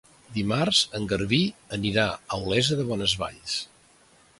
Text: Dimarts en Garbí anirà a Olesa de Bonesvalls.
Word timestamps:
Dimarts 0.37 0.79
en 1.01 1.05
Garbí 1.11 1.39
anirà 1.79 2.07
a 2.39 2.43
Olesa 2.49 2.79
de 2.83 2.91
Bonesvalls. 2.93 3.65